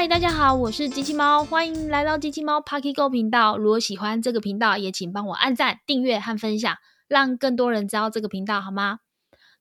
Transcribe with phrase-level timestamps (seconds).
[0.00, 3.58] 嗨，大家好，我是机器猫，欢迎来到机器猫 Pocket Go 频道。
[3.58, 6.74] 如果喜欢这个频道，也请帮我按赞、订阅和分享，
[7.06, 9.00] 让更多人知道这个频道，好吗？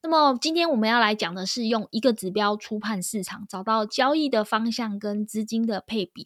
[0.02, 6.25] 那么今天我们要来讲的是用一个指标初判市场，找到交易的方向跟资金的配比。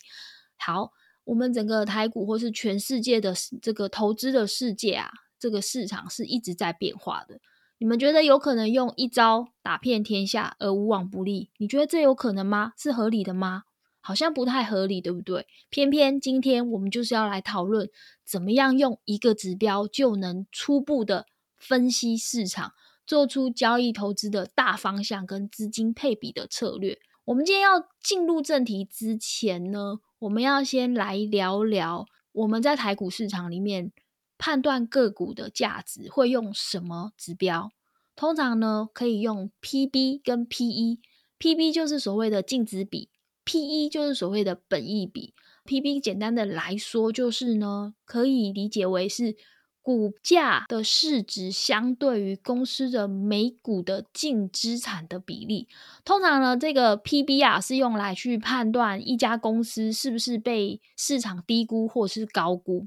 [0.59, 0.91] 好，
[1.23, 7.39] 我们整个台股或是全世界的这个投资的世界啊，这个市场是一直在变化的。
[7.80, 11.49] 你们觉得有可能用一招打遍天下而无往不利？
[11.57, 12.73] 你觉得这有可能吗？
[12.77, 13.63] 是合理的吗？
[14.05, 15.48] 好像不太合理，对不对？
[15.70, 17.89] 偏偏今天我们就是要来讨论，
[18.26, 21.26] 怎么样用一个指标就能初步的
[21.57, 22.73] 分析市场，
[23.07, 26.99] 做出交易投资的大方向跟资金配比的策略。
[27.23, 33.93] 我们今天要进入正题之前呢，我们要先来聊聊我们在台股市场里面
[34.38, 37.71] 判断个股的价值会用什么指标？
[38.17, 43.09] 通常呢，可以用 PB 跟 PE，PB 就是所谓的净值比。
[43.46, 45.34] P/E 就是所谓的本益比
[45.66, 49.36] ，P/B 简单的来说就是呢，可以理解为是
[49.82, 55.68] 股价的市值相对于公司的每股的净资产的比例。
[56.05, 62.86] 通常呢，这个 P/B 啊是用来去判断一家公司是不是被市场低估或是高估。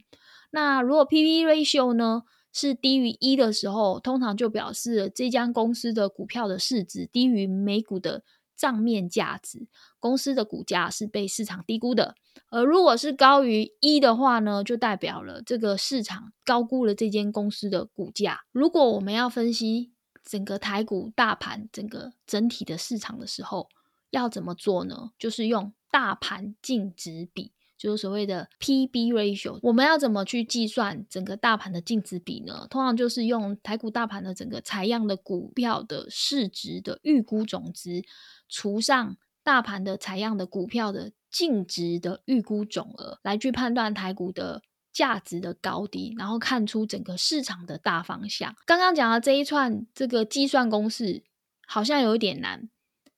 [0.53, 8.23] 那如果 P/B ratio 呢是低于一的时候，通常就表示这家公司的股票的市值低于每股的。
[8.57, 9.69] 账面价值，
[10.01, 12.15] 公司的股价是被市场低估的。
[12.51, 18.41] 而如果是高于一的话呢，就代表了这个市场高估了这间公司的股价。
[18.53, 19.93] 如果我们要分析
[20.25, 23.69] 整个台股大盘整个整体的市场的时候，
[24.11, 25.11] 要怎么做呢？
[25.19, 29.59] 就是用大盘净值比，就是所谓的 P/B ratio。
[29.63, 32.67] 我们要怎么去计算整个大盘的净值比呢？
[32.71, 38.05] 通常就是用台股大盘的整个采样的股票的市值的预估总值。
[38.49, 48.55] 除上大盘的采样的股票的净值的预估总额，来去判断台股的价值的高低，然后看出整个市场的大方向。
[48.65, 51.25] 刚刚讲的这一串这个计算公式
[51.67, 52.69] 好像有一点难，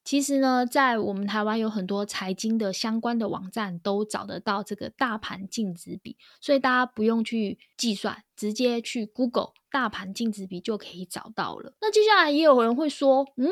[0.08, 11.74] 其实呢，在我们台湾有很多财经的相关的网站都找得到这个大盘净值比，所以大家不用去计算，直接去 Google 大盘净值比就可以找到了。
[11.82, 13.50] 那接下来也有人会说，嗯，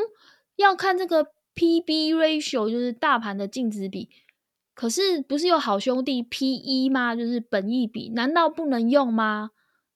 [0.57, 1.27] 要看这个。
[1.55, 4.11] P/B ratio 就是大盘的净值比，
[4.75, 7.15] 可是不是有好兄弟 P/E 吗？
[7.17, 9.51] 就是本益比，难道不能用吗？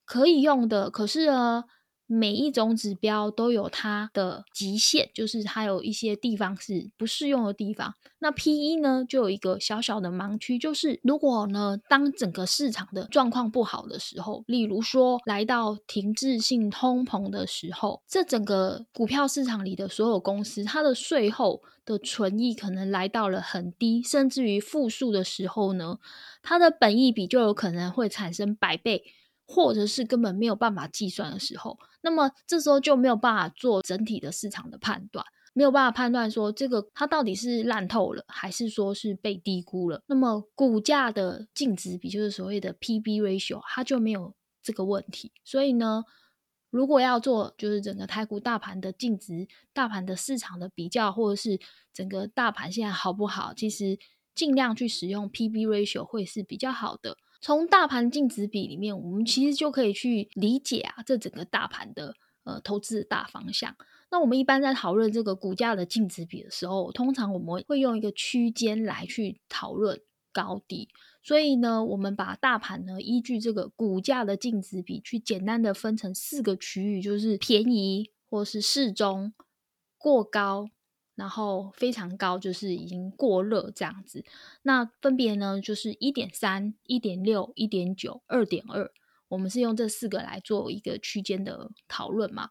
[0.06, 1.64] 可以用的，可是呢？
[2.12, 7.94] 每一种指标都有它的极限，就是它有一些地方是不适用的地方。
[8.18, 26.00] 那 P/E 呢，就有一个小小的盲区，就是如果呢，当整个市场的状况不好的时候，例如说来到停滞性通膨的时候，这整个股票市场里的所有公司，它的税后的存益可能来到了很低，甚至于负数的时候呢，
[26.42, 29.04] 它的本益比就有可能会产生百倍。
[29.52, 40.04] 或者是根本没有办法计算的时候，那么这时候就没有办法做整体的市场的判断，没有办法判断说这个它到底是烂透了，还是说是被低估了。
[40.06, 45.32] 那么股价的净值比，就是所谓的 P/B ratio，它就没有这个问题。
[45.44, 46.04] 所以呢，
[46.70, 51.58] 如果要做就是整个太股大盘的净值、大盘的市场的比较，或者是
[51.92, 53.98] 整个大盘现在好不好，其实
[54.32, 57.16] 尽量去使用 P/B ratio 会是比较好的。
[57.40, 62.14] 从大盘净值比里面，我们其实就可以去理解啊，这整个大盘的
[62.44, 63.74] 呃投资的大方向。
[64.10, 70.00] 那我们一般在讨论这个股价的净值比的时候，通常我们会用一个区间来去讨论
[70.32, 70.88] 高低。
[71.22, 79.32] 所以呢，我们把大盘呢依据这个股价的净值比，去简单的分成四个区域，就是便宜或是适中、
[79.96, 80.68] 过高。
[81.20, 84.24] 然后非常高，就是已经过热这样子。
[84.62, 88.90] 那分别呢，就是一点三、一点六、一点九、二点二。
[89.28, 92.48] 我们是用这四个来做一个区间的讨论嘛。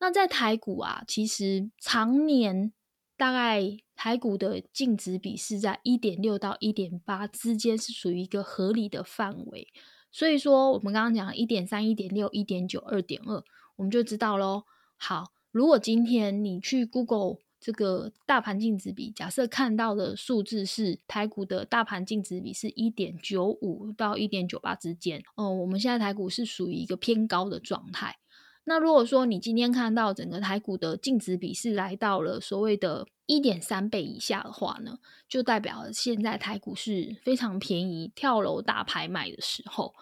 [0.00, 2.72] 那在台股啊，其实常年
[3.16, 3.62] 大概
[3.94, 9.68] 台股的净值比是在一点六到一点八之间，是属于一个合理的范围。
[10.10, 13.44] 所以说，我们刚刚讲一点三、一点六、一点九、二点二，
[13.76, 14.64] 我们就知道喽。
[14.96, 17.38] 好，如果今天你去 Google。
[17.60, 28.18] 这个大盘净值比，假设看到的数字是台股的大盘净值比是一点九五到一点九八之间，哦，我们现在台股是属于一个偏高的状态。
[28.62, 39.94] 那如果说你今天看到整个台股的净值比是来到了所谓的一点三倍以下的话呢，就代表现在台股是非常便宜，跳楼大拍卖的时候。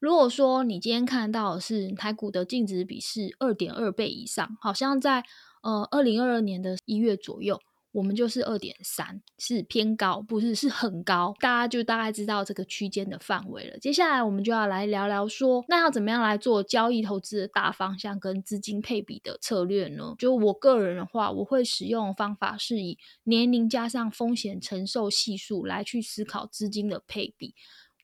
[0.00, 5.24] 如果说你今天看到的是台股的净值比是二点二倍以上，好像在。
[5.64, 7.58] 呃，二零二二年的一月左右，
[7.90, 13.78] 我们就是二点三，是偏高，不是是很高，大家就大概知道这个区间的范围了。
[13.78, 20.14] 接下来我们就要来聊聊说，那要怎么样来做交易投资的大方向跟资金配比的策略呢？
[20.18, 27.54] 就我个人的话，我会使用方法是以年龄加上风险承受系数来去思考资金的配比。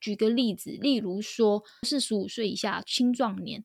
[0.01, 3.63] 举个例子，例如说四十五岁以下青壮年，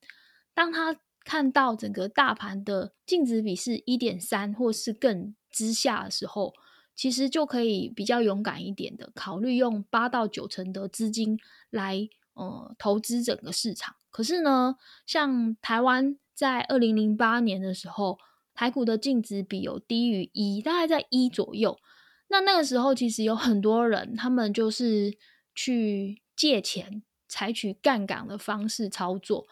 [0.54, 6.54] 当他看到整个大盘的净值比是一点三或是更之下的时候，
[6.95, 11.38] 其实就可以比较勇敢一点的考虑用八到九成的资金
[11.72, 13.95] 来呃投资整个市场。
[14.12, 14.75] 可是呢，
[15.06, 18.19] 像台湾在二零零八年的时候，
[18.54, 21.77] 台股的净值比有低于一，大概在一左右。
[22.27, 25.18] 那那个时候其实有很多人，他们就是
[25.54, 29.48] 去借钱，采取杠杆的方式操作。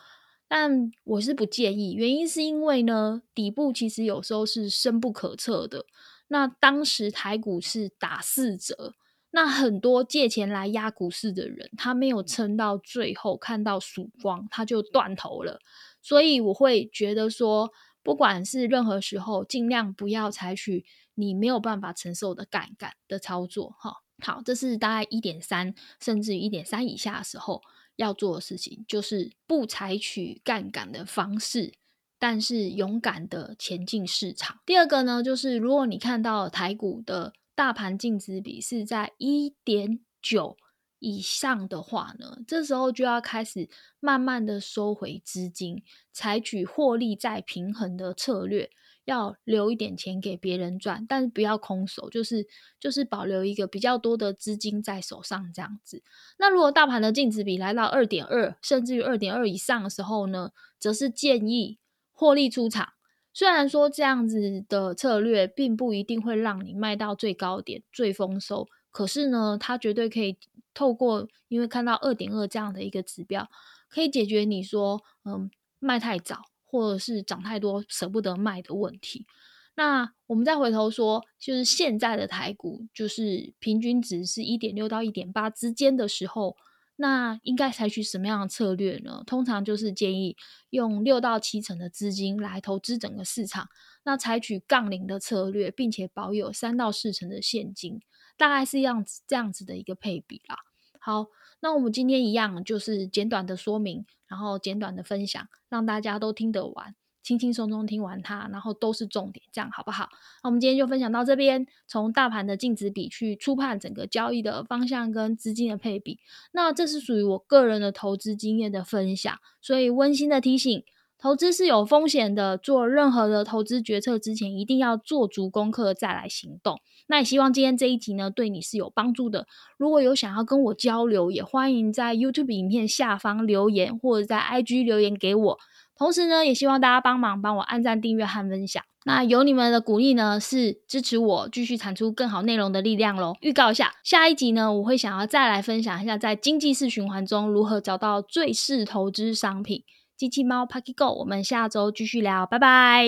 [0.56, 5.88] 但我是不建议，原因是因为呢，底部其实有时候是深不可测的。
[6.28, 8.94] 那当时台股是打四折，
[9.32, 15.60] 那很多借钱来压股市的人，他没有撑到最后看到曙光，他就断头了。
[16.04, 17.72] 所以我会觉得说，
[18.04, 20.86] 不管是任何时候，尽量不要采取
[21.16, 23.74] 你没有办法承受的杠杆的操作。
[23.80, 27.64] 哈，好，这是大概一点三，甚至于一点三以下的时候。
[27.96, 31.74] 要做的事情就是不采取杠杆的方式，
[32.18, 34.60] 但是勇敢的前进市场。
[34.66, 40.58] 第二个呢，就是如果你看到台股的大盘净值比是在一点九
[41.00, 43.70] 以上的话呢，这时候就要开始
[44.00, 48.72] 慢慢的收回资金，采取获利再平衡的策略。
[49.06, 52.48] 要留一点钱给别人赚，但是不要空手，就是
[52.80, 56.02] 就是保留一个比较多的资金在手上这样子。
[56.38, 61.80] 那如果大盘的净值比来到二点二，甚至于二点二以上的时候呢，则是建议
[62.12, 62.94] 获利出场。
[63.34, 70.38] 虽然说这样子的策略并不一定会让你卖到最高点、最丰收，可是呢，它绝对可以
[70.74, 73.50] 透过因为看到二点二这样的一个指标，
[73.90, 75.50] 可以解决你说嗯
[75.80, 76.53] 卖太早。
[76.74, 79.28] 或者是涨太多舍不得卖的问题，
[79.76, 86.58] 那我们再回头说，就是现在的台股就是平均值是一点六到一点八之间的时候，
[86.96, 89.22] 那应该采取什么样的策略呢？
[89.28, 90.36] 通常就是建议
[90.72, 93.70] 用六到七成的资金来投资整个市场，
[94.04, 98.02] 那采取杠铃的策略，并且保有三到四成的现金，
[98.36, 100.58] 大概是样子这样子的一个配比啦。
[101.00, 101.28] 好。
[101.66, 110.10] 那我们今天一样，就是简短的说明，然后简短的分享，让大家都听得完，轻轻松松听完它，然后都是重点，这样好不好？
[110.44, 116.18] 那我们今天就分享到这边，从大盘的净值比去初判整个交易的方向跟资金的配比。
[116.52, 120.84] 那这是属于我个人的投资经验的分享，所以温馨的提醒。
[121.24, 126.82] 投资是有风险的，做任何的投资决策之前，一定要做足功课再来行动。
[127.08, 129.48] 那也希望今天这一集呢，对你是有帮助的。
[129.78, 135.58] 如果有想要跟我交流，也欢迎在 YouTube 影片下方留言，或者在 IG 留言给我。
[135.98, 138.84] 同时呢，也希望大家帮忙帮我按赞、订阅和分享。
[139.06, 143.36] 那有你们的鼓励呢，是支持我继续产出更好内容的力量喽。
[143.40, 149.84] 预告一下，下一集呢，我会想要再来分享一下，在经济式循环中如何找到最适投资商品。
[150.24, 153.04] 机器猫 Pucky Go，我们下周继续聊，拜拜。